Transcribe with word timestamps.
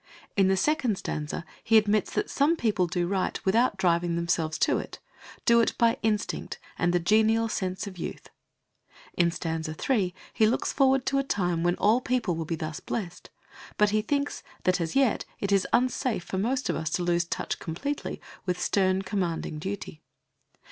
In 0.35 0.47
the 0.47 0.57
second 0.57 0.97
stanza 0.97 1.45
he 1.63 1.77
admits 1.77 2.11
that 2.13 2.27
some 2.27 2.55
people 2.55 2.87
do 2.87 3.05
right 3.05 3.39
without 3.45 3.77
driving 3.77 4.15
themselves 4.15 4.57
to 4.57 4.79
it 4.79 4.97
do 5.45 5.59
it 5.61 5.75
by 5.77 5.99
instinct 6.01 6.57
and 6.79 6.91
"the 6.91 6.99
genial 6.99 7.47
sense 7.47 7.85
of 7.85 7.99
youth." 7.99 8.27
In 9.13 9.29
stanza 9.29 9.75
3 9.75 10.11
he 10.33 10.47
looks 10.47 10.73
forward 10.73 11.05
to 11.05 11.19
a 11.19 11.23
time 11.23 11.61
when 11.61 11.75
all 11.75 12.01
people 12.01 12.35
will 12.35 12.45
be 12.45 12.55
thus 12.55 12.79
blessed, 12.79 13.29
but 13.77 13.91
he 13.91 14.01
thinks 14.01 14.41
that 14.63 14.81
as 14.81 14.95
yet 14.95 15.23
it 15.39 15.51
is 15.51 15.67
unsafe 15.71 16.23
for 16.23 16.39
most 16.39 16.67
of 16.67 16.75
us 16.75 16.89
to 16.89 17.03
lose 17.03 17.25
touch 17.25 17.59
completely 17.59 18.19
with 18.47 18.59
stern, 18.59 19.03
commanding 19.03 19.59
duty. 19.59 20.01